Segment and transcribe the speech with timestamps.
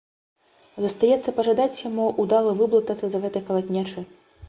[0.85, 4.09] Застаецца пажадаць яму ўдала выблытацца з гэтай калатнечы.